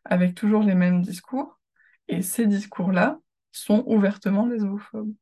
[0.05, 1.59] avec toujours les mêmes discours,
[2.07, 3.19] et ces discours-là
[3.57, 5.13] sont ouvertement lesbophobes.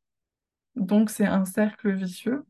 [0.76, 2.44] Donc c'est un cercle vicieux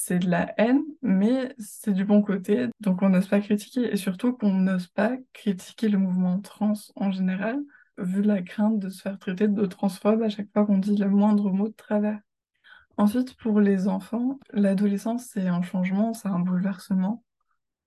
[0.00, 2.68] c'est de la haine, mais c'est du bon côté.
[2.80, 7.10] Donc on n'ose pas critiquer et surtout qu'on n'ose pas critiquer le mouvement trans en
[7.12, 7.60] général,
[7.98, 11.08] vu la crainte de se faire traiter de transphobe à chaque fois qu'on dit le
[11.10, 12.18] moindre mot de travers.
[12.96, 17.22] Ensuite, pour les enfants, l'adolescence, c'est un changement, c'est un bouleversement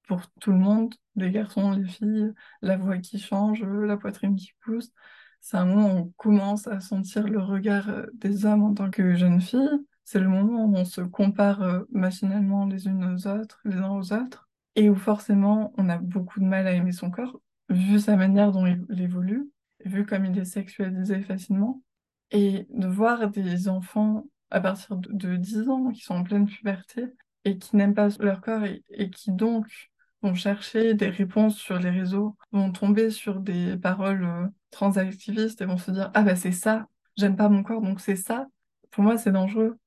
[0.08, 4.52] pour tout le monde, les garçons, les filles, la voix qui change, la poitrine qui
[4.62, 4.92] pousse.
[5.44, 9.14] C'est un moment où on commence à sentir le regard des hommes en tant que
[9.14, 13.60] jeune fille c'est le moment où on se compare euh, machinalement les unes aux autres,
[13.66, 17.10] les uns aux autres, et où forcément on a beaucoup de mal à aimer son
[17.10, 19.50] corps, vu sa manière dont il évolue,
[19.86, 21.82] vu comme il est sexualisé facilement.
[22.32, 27.06] Et de voir des enfants à partir de, 10 ans qui sont en pleine puberté
[27.46, 29.92] et qui n'aiment pas leur corps et, et qui donc
[30.24, 35.66] vont chercher des réponses sur les réseaux, vont tomber sur des paroles euh, transactivistes et
[35.66, 38.48] vont se dire Ah bah c'est ça, j'aime pas mon corps donc c'est ça.
[38.90, 39.78] Pour moi, c'est dangereux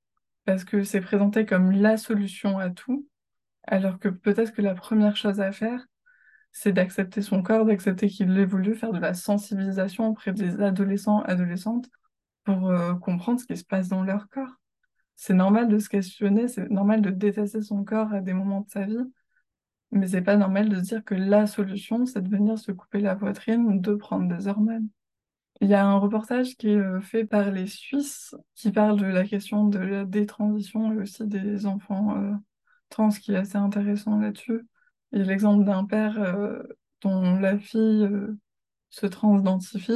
[0.45, 3.07] parce que c'est présenté comme la solution à tout,
[3.65, 5.87] alors que peut-être que la première chose à faire,
[6.53, 11.89] c'est d'accepter son corps, d'accepter qu'il évolue, faire de la sensibilisation auprès des adolescents, adolescentes,
[12.45, 14.55] pour euh, comprendre ce qui se passe dans leur corps.
[15.17, 18.71] C'est normal de se questionner, c'est normal de détester son corps à des moments de
[18.71, 18.99] sa vie,
[19.93, 23.01] mais c'est pas normal de se dire que la solution, c'est de venir se couper
[23.01, 24.89] la poitrine ou de prendre des hormones.
[25.61, 29.07] Il y a un reportage qui est euh, fait par les Suisses qui parle de
[29.07, 32.35] la question de la détransition et aussi des enfants euh,
[32.91, 34.67] trans qui est assez intéressant là-dessus.
[35.13, 36.63] Il y a l'exemple d'un père euh,
[37.03, 38.09] dont la fille
[38.91, 39.93] se transidentifie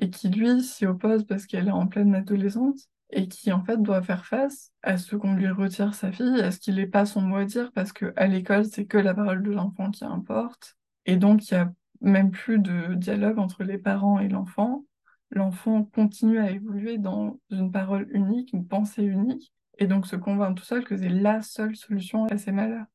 [0.00, 3.80] et qui lui s'y oppose parce qu'elle est en pleine adolescence et qui en fait
[3.80, 7.06] doit faire face à ce qu'on lui retire sa fille, à ce qu'il n'ait pas
[7.06, 10.76] son mot à dire parce qu'à l'école c'est que la parole de l'enfant qui importe.
[11.06, 14.84] Et donc il y a même plus de dialogue entre les parents et l'enfant.
[15.30, 20.56] L'enfant continue à évoluer dans une parole unique, une pensée unique, et donc se convainc
[20.56, 22.86] tout seul que c'est la seule solution à ces malheurs.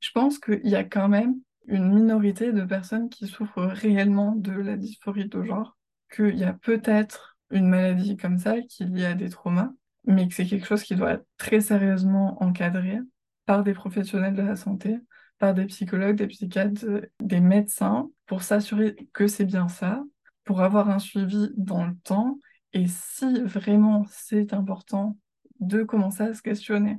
[0.00, 4.52] Je pense qu'il y a quand même une minorité de personnes qui souffrent réellement de
[4.52, 5.76] la dysphorie de genre,
[6.12, 9.72] qu'il y a peut-être une maladie comme ça qui est liée à des traumas,
[10.04, 12.98] mais que c'est quelque chose qui doit être très sérieusement encadré
[13.46, 14.98] par des professionnels de la santé,
[15.38, 16.84] par des psychologues, des psychiatres,
[17.20, 20.02] des médecins, pour s'assurer que c'est bien ça,
[20.44, 22.38] pour avoir un suivi dans le temps
[22.72, 25.18] et si vraiment c'est important
[25.58, 26.98] de commencer à se questionner.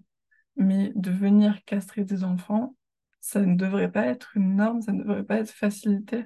[0.57, 2.75] Mais de venir castrer des enfants,
[3.21, 6.25] ça ne devrait pas être une norme, ça ne devrait pas être facilité.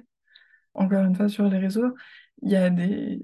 [0.74, 1.94] Encore une fois, sur les réseaux,
[2.42, 3.22] il y a des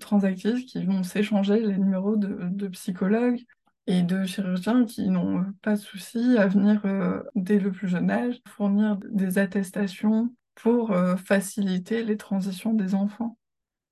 [0.00, 3.42] transactifs qui vont s'échanger les numéros de, psychologues
[3.86, 8.10] et de chirurgiens qui n'ont pas de souci à venir euh, dès le plus jeune
[8.10, 13.38] âge fournir des attestations pour euh, faciliter les transitions des enfants.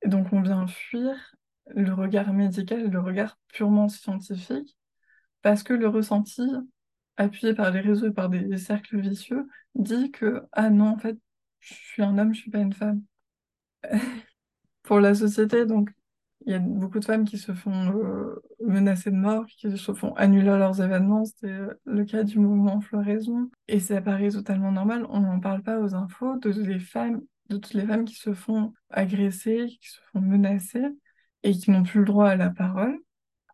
[0.03, 1.35] Et donc on vient fuir
[1.69, 4.77] le regard médical, le regard purement scientifique,
[5.43, 6.43] parce que le ressenti,
[7.17, 11.17] appuyé par les réseaux et par des, cercles vicieux, dit que ah non, en fait,
[11.61, 13.03] je suis un homme, je suis pas une femme.
[14.85, 15.91] pour la société, donc
[16.47, 19.95] il y a beaucoup de femmes qui se font euh, menacer de mort, qui se
[19.95, 21.25] font annuler leurs événements.
[21.25, 23.51] C'était euh, le cas du mouvement Floraison.
[23.67, 25.07] Et ça paraît totalement normal.
[25.09, 28.35] On n'en parle pas aux infos de les femmes de toutes les femmes qui se
[28.35, 30.85] font agresser, qui se font menacer
[31.43, 32.99] et qui n'ont plus le droit à la parole.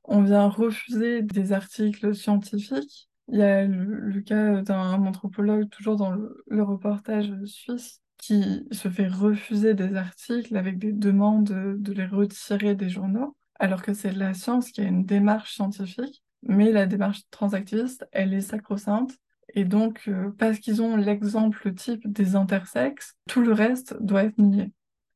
[0.05, 3.09] On vient refuser des articles scientifiques.
[3.29, 9.09] Il y a le, cas d'un anthropologue, toujours dans le, reportage suisse, qui se fait
[9.09, 11.45] refuser des articles avec des demandes
[11.79, 16.23] de, les retirer des journaux, alors que c'est la science qui a une démarche scientifique,
[16.43, 19.13] mais la démarche transactiviste, elle est sacro-sainte.
[19.55, 24.39] Et donc, euh, parce qu'ils ont l'exemple type des intersexes, tout le reste doit être
[24.39, 24.73] nié.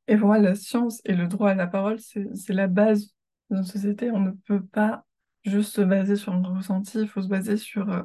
[0.08, 3.14] Et voilà, la science et le droit à la parole, c'est la base
[3.50, 4.10] de notre société.
[4.10, 5.04] On ne peut pas
[5.44, 8.02] juste se baser sur un ressenti, il faut se baser sur euh,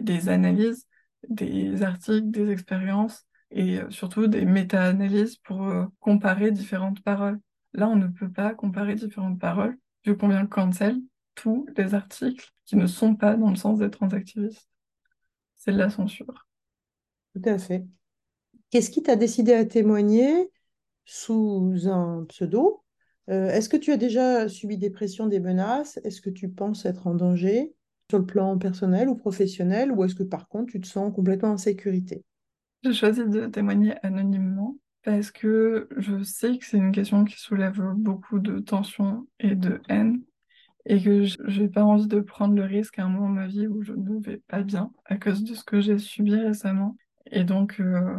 [0.00, 0.86] des analyses,
[1.28, 7.38] des articles, des expériences et euh, surtout des méta-analyses pour euh, comparer différentes paroles.
[7.74, 11.00] Là, on ne peut pas comparer différentes paroles, vu qu'on vient cancel
[11.34, 14.68] tous les articles qui ne sont pas dans le sens des transactivistes.
[15.56, 16.46] C'est de la censure.
[17.34, 17.84] Tout à fait.
[18.70, 20.50] Qu'est-ce qui t'a décidé à témoigner
[21.04, 22.82] sous un pseudo?
[23.30, 25.98] Euh, Est-ce que tu as déjà subi des pressions, des menaces?
[26.04, 27.74] Est-ce que tu penses être en danger
[28.10, 29.92] sur le plan personnel ou professionnel?
[29.92, 32.24] Ou est-ce que par contre tu te sens complètement en sécurité?
[32.82, 37.80] J'ai choisi de témoigner anonymement parce que je sais que c'est une question qui soulève
[37.96, 40.22] beaucoup de tensions et de haine
[40.86, 43.68] et que j'ai pas envie de prendre le risque à un moment de ma vie
[43.68, 46.96] où je ne vais pas bien à cause de ce que j'ai subi récemment.
[47.30, 48.18] Et donc, euh,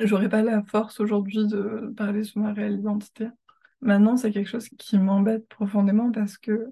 [0.00, 3.28] j'aurais pas la force aujourd'hui de parler sous ma réelle identité.
[3.82, 6.66] Maintenant, c'est quelque chose qui m'embête profondément parce que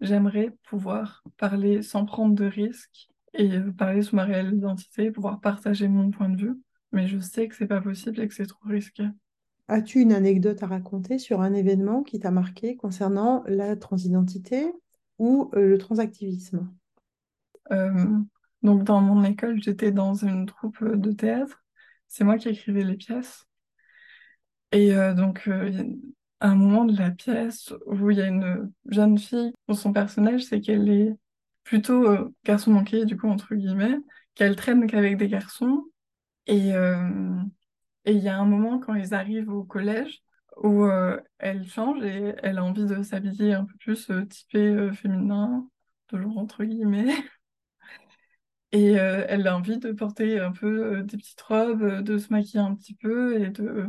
[0.00, 5.88] j'aimerais pouvoir parler sans prendre de risques et parler sous ma réelle identité, pouvoir partager
[5.88, 6.60] mon point de vue.
[6.92, 9.06] Mais je sais que c'est pas possible et que c'est trop risqué.
[9.68, 14.72] As-tu une anecdote à raconter sur un événement qui t'a marqué concernant la transidentité
[15.18, 16.68] ou euh, le transactivisme?
[17.70, 18.18] Euh,
[18.62, 21.64] Donc, dans mon école, j'étais dans une troupe de théâtre.
[22.08, 23.46] C'est moi qui écrivais les pièces.
[24.72, 25.48] Et euh, donc,
[26.40, 29.92] à un moment de la pièce où il y a une jeune fille, où son
[29.92, 31.14] personnage, c'est qu'elle est
[31.70, 33.96] plutôt euh, garçon manqué, du coup, entre guillemets,
[34.34, 35.84] qu'elle traîne qu'avec des garçons.
[36.48, 37.08] Et euh,
[38.06, 40.20] et il y a un moment quand ils arrivent au collège
[40.56, 45.68] où euh, elle change et elle a envie de s'habiller un peu plus typé féminin,
[46.08, 47.14] toujours entre guillemets.
[48.72, 52.74] Et elle a envie de porter un peu des petites robes, de se maquiller un
[52.76, 53.88] petit peu et de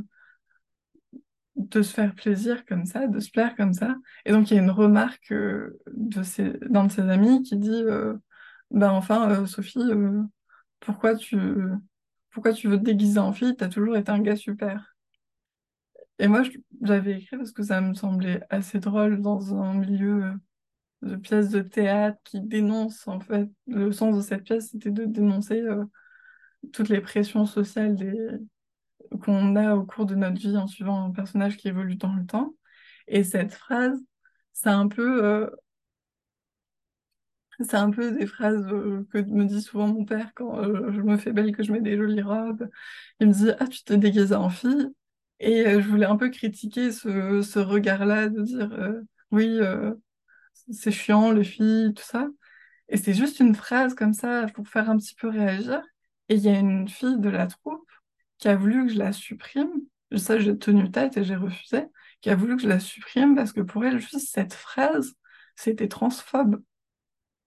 [1.70, 3.96] de se faire plaisir comme ça, de se plaire comme ça.
[4.26, 6.22] Et donc, il y a une remarque euh, de
[6.68, 8.16] d'un de ses amis qui dit euh,
[8.72, 9.80] Ben enfin, euh, Sophie,
[10.80, 11.38] pourquoi, tu,
[12.32, 13.56] pourquoi tu veux te déguiser en fille?
[13.56, 14.96] T'as toujours été un gars super.
[16.20, 16.44] Et moi,
[16.82, 20.34] j'avais écrit parce que ça me semblait assez drôle dans un milieu
[21.02, 25.06] de pièce de théâtre qui dénonce, en fait, le sens de cette pièce, c'était de
[25.06, 25.64] dénoncer
[26.74, 28.16] toutes les pressions sociales des,
[29.20, 32.26] qu'on a au cours de notre vie en suivant un personnage qui évolue dans le
[32.26, 32.56] temps.
[33.08, 34.00] Et cette phrase,
[34.54, 35.50] c'est un peu, euh,
[37.60, 41.02] c'est un peu des phrases euh, que me dit souvent mon père quand euh, je
[41.02, 42.70] me fais belle, que je mets des jolies robes.
[43.20, 44.90] Il me dit Ah, tu te déguises en fille.
[45.40, 48.70] Et je voulais un peu critiquer ce, ce regard-là de dire
[49.32, 49.60] Oui,
[50.72, 52.28] c'est chiant, les filles, tout ça.
[52.90, 55.82] Et c'est juste une phrase comme ça pour faire un petit peu réagir.
[56.30, 57.90] Et il y a une fille de la troupe
[58.42, 59.72] qui a voulu que je la supprime.
[60.18, 61.86] Ça, j'ai tenu tête et j'ai refusé.
[62.20, 65.14] Qui a voulu que je la supprime parce que pour elle, juste cette phrase,
[65.56, 66.62] c'était transphobe.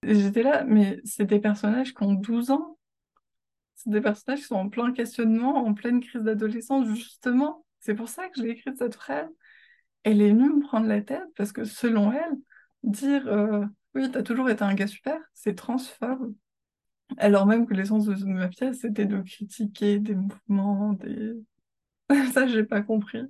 [0.03, 2.79] J'étais là, mais c'est des personnages qui ont 12 ans.
[3.75, 7.67] C'est des personnages qui sont en plein questionnement, en pleine crise d'adolescence, justement.
[7.81, 9.29] C'est pour ça que j'ai écrit cette phrase.
[10.05, 12.37] Elle est venue me prendre la tête parce que selon elle,
[12.85, 16.35] dire euh, oui, t'as toujours été un gars super, c'est transphobe.
[17.19, 21.35] Alors même que l'essence de ma pièce, c'était de critiquer des mouvements, des...
[22.33, 23.23] Ça, j'ai pas compris.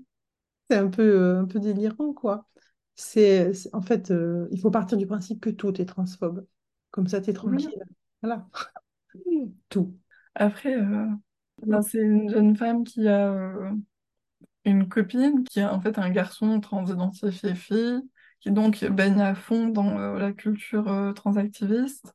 [0.71, 2.47] C'est un peu, euh, un peu délirant, quoi.
[2.95, 6.47] C'est, en fait, euh, il faut partir du principe que tout est transphobe.
[6.91, 7.85] Comme ça, t'es tranquille.
[8.23, 8.47] Voilà.
[9.69, 9.97] tout.
[10.35, 11.07] Après, euh,
[11.83, 13.73] c'est une jeune femme qui a
[14.65, 18.01] une copine qui a en fait un garçon transidentifié fille,
[18.41, 22.15] qui donc baigne à fond dans la culture transactiviste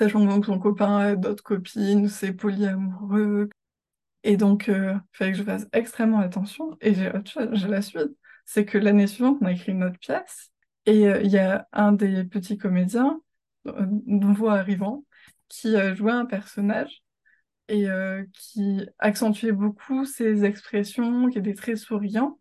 [0.00, 3.50] sachant que son copain a d'autres copines, c'est polyamoureux.
[4.24, 6.76] Et donc, il euh, fallait que je fasse extrêmement attention.
[6.80, 8.16] Et j'ai autre chose, j'ai la suite.
[8.46, 10.52] C'est que l'année suivante, on a écrit une autre pièce.
[10.86, 13.20] Et euh, il y a un des petits comédiens,
[13.66, 15.04] euh, nouveau arrivant,
[15.48, 17.02] qui jouait un personnage
[17.68, 17.86] et
[18.32, 22.38] qui accentuait beaucoup ses expressions, qui était très souriant.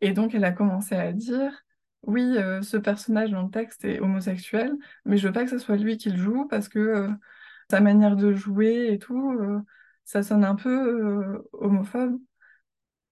[0.00, 1.64] Et donc, elle a commencé à dire
[2.04, 5.58] oui, euh, ce personnage dans le texte est homosexuel, mais je veux pas que ce
[5.58, 7.08] soit lui qui le joue parce que euh,
[7.70, 9.60] sa manière de jouer et tout, euh,
[10.04, 12.18] ça sonne un peu homophobe.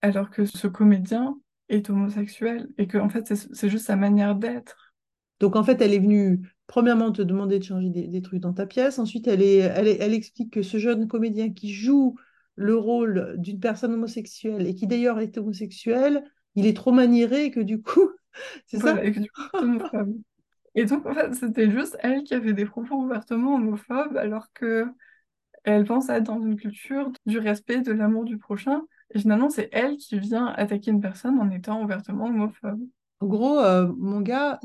[0.02, 1.38] alors que ce comédien
[1.68, 4.94] est homosexuel et que en fait c'est juste sa manière d'être.
[5.40, 8.66] Donc en fait, elle est venue premièrement te demander de changer des, trucs dans ta
[8.66, 8.98] pièce.
[8.98, 12.16] Ensuite, elle, elle, explique que ce jeune comédien qui joue
[12.56, 16.24] le rôle d'une personne homosexuelle et qui d'ailleurs est homosexuel,
[16.54, 18.10] il est trop maniéré que du coup,
[18.66, 19.12] c'est ça et,
[20.74, 24.86] et donc en fait, c'était juste elle qui avait des propos ouvertement homophobes alors que
[25.64, 28.82] elle pense être dans une culture du respect, de l'amour du prochain.
[29.14, 32.80] Et finalement, c'est elle qui vient attaquer une personne en étant ouvertement homophobe.
[33.20, 34.58] En gros, euh, mon gars,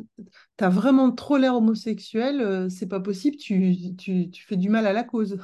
[0.56, 4.88] t'as vraiment trop l'air homosexuel, euh, c'est pas possible, tu, tu, tu, fais du mal
[4.88, 5.38] à la cause.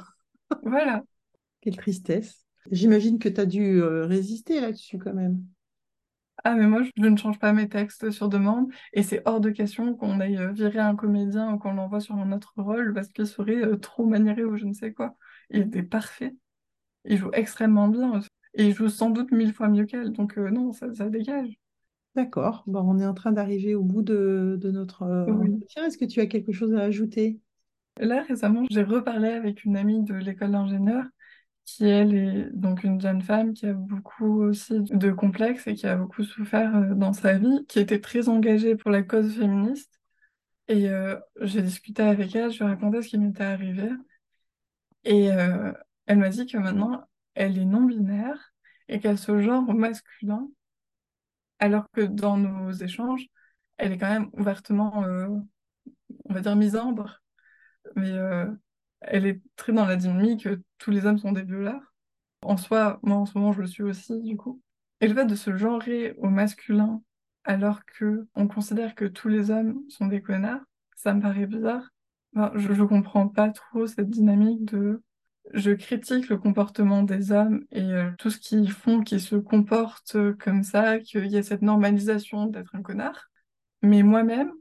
[0.62, 1.02] Voilà.
[1.60, 2.46] Quelle tristesse.
[2.70, 5.44] J'imagine que tu as dû euh, résister là-dessus quand même.
[6.44, 9.50] Ah, mais moi, je ne change pas mes textes sur demande et c'est hors de
[9.50, 13.26] question qu'on aille virer un comédien ou qu'on l'envoie sur un autre rôle parce qu'il
[13.26, 15.16] serait trop maniéré ou je ne sais quoi.
[15.50, 16.34] Il était parfait.
[17.04, 18.20] Il joue extrêmement bien
[18.54, 20.10] et il joue sans doute mille fois mieux qu'elle.
[20.10, 21.58] Donc, non, ça, ça dégage.
[22.14, 22.64] D'accord.
[22.66, 25.86] Bon, on est en train d'arriver au bout de, notre entretien.
[25.86, 27.38] Est-ce que tu as quelque chose à ajouter?
[28.00, 31.04] Là, récemment, j'ai reparlé avec une amie de l'école d'ingénieur
[31.64, 35.86] qui, elle, est donc une jeune femme qui a beaucoup aussi de complexes et qui
[35.86, 40.00] a beaucoup souffert euh, dans sa vie, qui était très engagée pour la cause féministe.
[40.68, 43.90] Et euh, j'ai discuté avec elle, je lui ai raconté ce qui m'était arrivé.
[45.04, 45.72] Et euh,
[46.06, 47.04] elle m'a dit que maintenant,
[47.34, 48.52] elle est non-binaire
[48.88, 50.48] et qu'elle se genre masculin
[51.58, 53.26] alors que dans nos échanges,
[53.78, 55.04] elle est quand même ouvertement,
[56.24, 57.22] on va dire, misandre,
[57.96, 58.12] mais
[59.04, 61.94] elle est très dans la dynamique que tous les hommes sont des violeurs.
[62.42, 64.60] En soi, moi en ce moment, je le suis aussi, du coup.
[65.00, 67.02] Et le fait de se genrer au masculin
[67.44, 70.62] alors que on considère que tous les hommes sont des connards,
[70.96, 71.88] ça me paraît bizarre.
[72.54, 75.02] je, je comprends pas trop cette dynamique de
[75.54, 80.16] je critique le comportement des hommes et euh, tout ce qu'ils font, qu'ils se comportent
[80.38, 83.30] comme ça, qu'il y a cette normalisation d'être un connard.
[83.82, 84.52] Mais moi-même,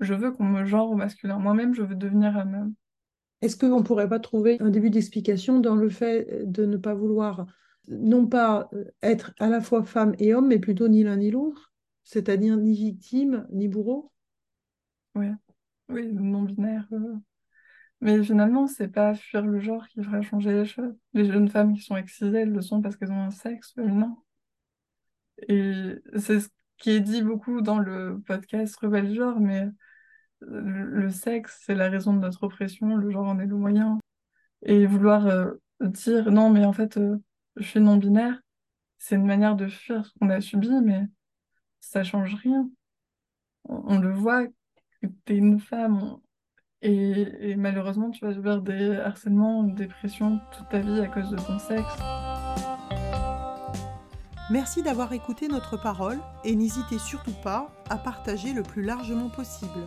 [0.00, 1.38] je veux qu'on me genre au masculin.
[1.38, 2.74] Moi-même, je veux devenir un homme.
[3.42, 6.94] Est-ce qu'on ne pourrait pas trouver un début d'explication dans le fait de ne pas
[6.94, 7.46] vouloir,
[7.88, 11.30] non pas euh, être à la fois femme et homme, mais plutôt ni l'un ni
[11.30, 11.72] l'autre,
[12.04, 14.12] c'est-à-dire ni victime, ni bourreau?
[15.14, 15.28] Oui,
[15.88, 16.86] oui, non-binaire.
[16.92, 17.16] Euh,
[18.00, 20.94] mais finalement, c'est pas fuir le genre qui fera changer les choses.
[21.12, 24.16] Les jeunes femmes qui sont excisées, elles le sont parce qu'elles ont un sexe féminin.
[25.48, 29.68] Et c'est ce qui est dit beaucoup dans le podcast Rebelle Genre, mais
[30.40, 33.98] le sexe, c'est la raison de notre oppression, le genre en est le moyen.
[34.62, 37.16] Et vouloir euh, dire non, mais en fait, euh,
[37.56, 38.40] je suis non-binaire,
[38.98, 41.06] c'est une manière de fuir ce qu'on a subi, mais
[41.80, 42.68] ça change rien.
[43.64, 44.46] On, le voit,
[45.24, 46.18] t'es une femme,
[46.82, 51.36] et, malheureusement, tu vas subir des harcèlements, une dépression toute ta vie à cause de
[51.36, 51.96] ton sexe.
[54.50, 59.86] Merci d'avoir écouté notre parole et n'hésitez surtout pas à partager le plus largement possible.